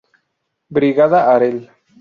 [0.73, 1.69] Brigada Harel